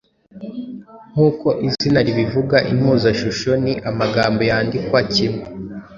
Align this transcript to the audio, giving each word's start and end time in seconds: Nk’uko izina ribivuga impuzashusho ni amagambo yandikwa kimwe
Nk’uko 1.11 1.47
izina 1.67 1.99
ribivuga 2.07 2.57
impuzashusho 2.71 3.51
ni 3.63 3.73
amagambo 3.89 4.39
yandikwa 4.49 4.99
kimwe 5.13 5.43